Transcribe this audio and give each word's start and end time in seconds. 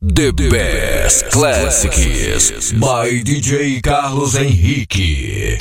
The 0.00 0.30
Best 0.30 1.28
Classics 1.32 2.70
by 2.72 3.08
DJ 3.08 3.82
Carlos 3.82 4.36
Henrique. 4.36 5.58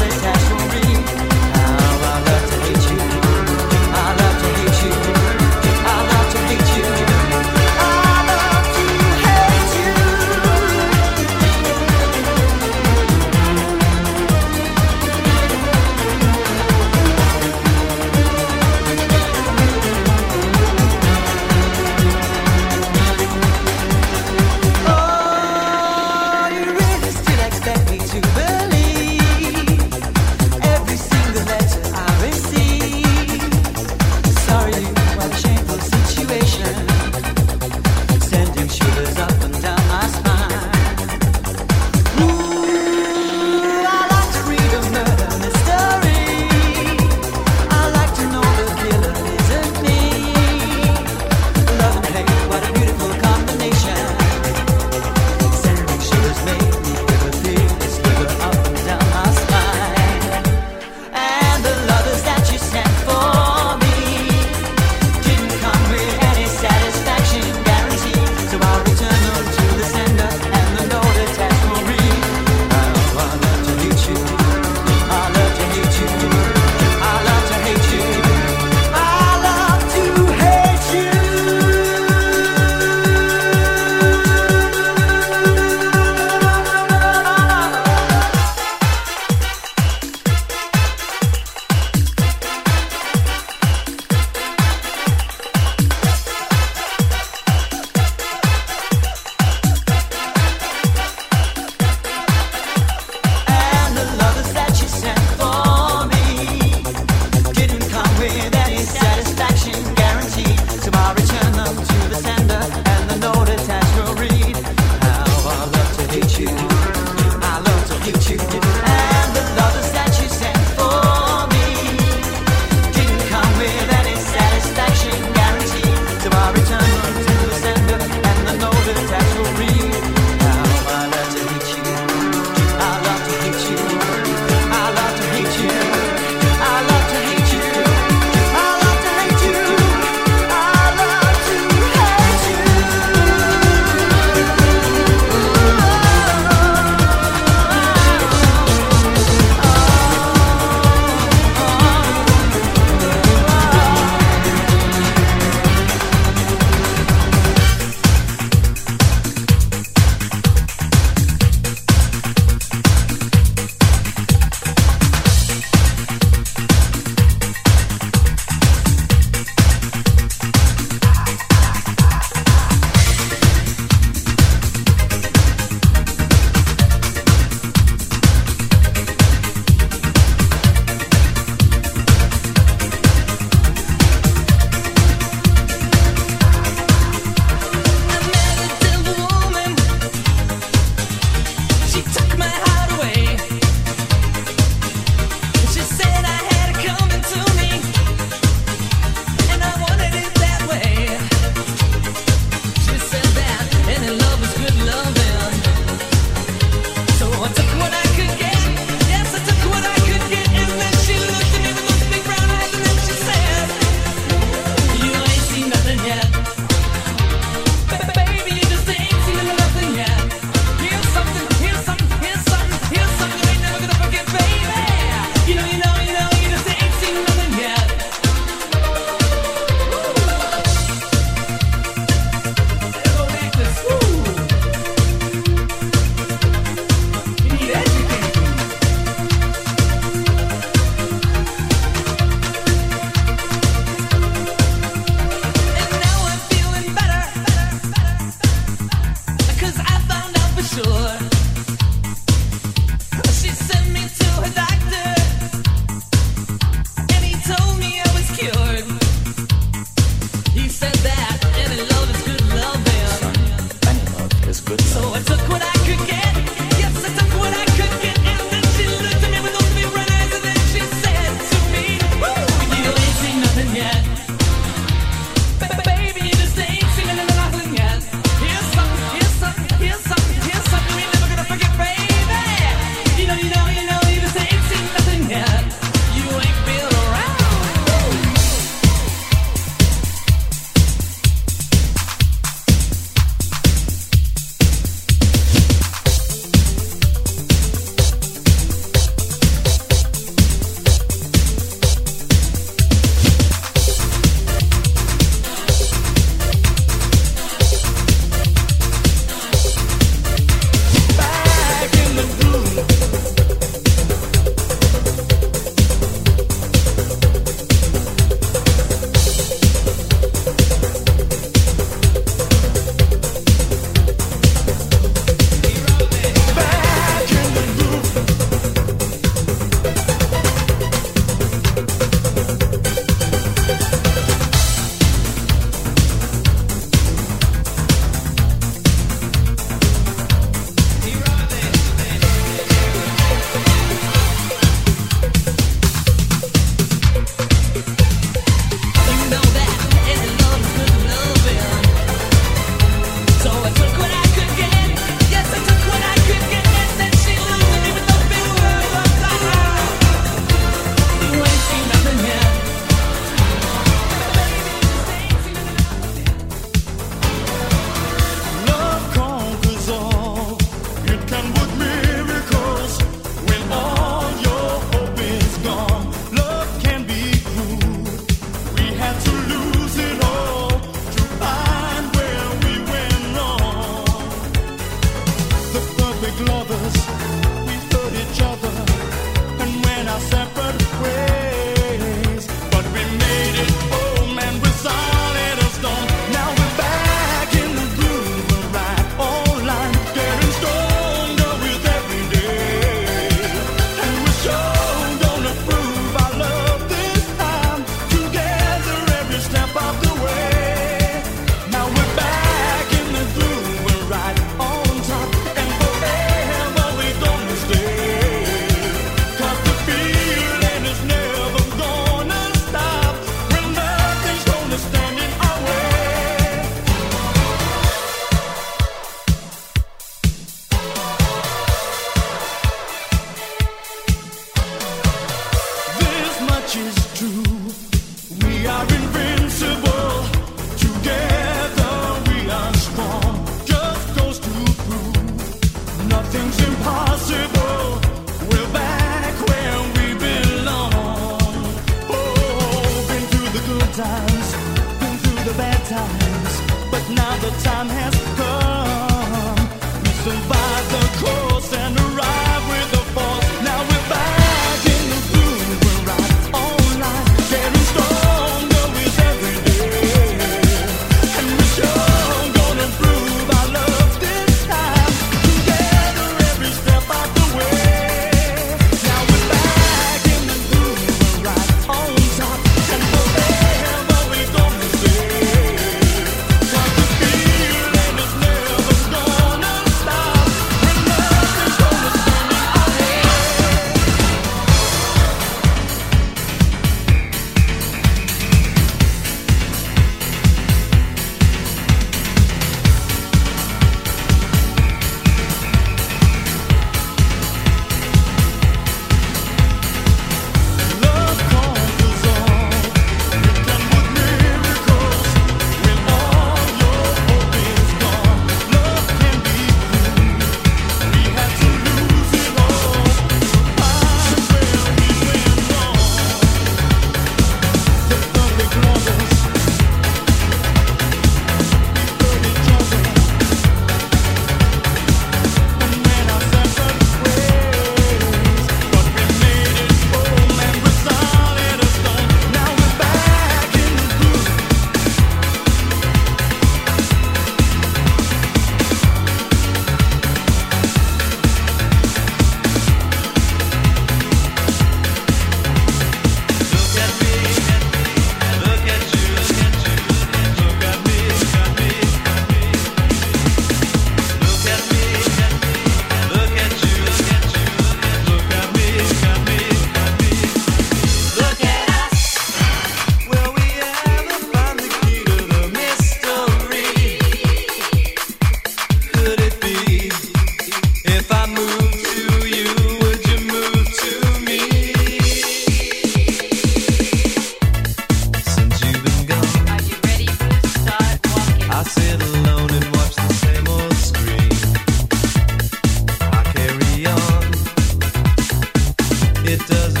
it 599.51 599.67
doesn't. 599.67 600.00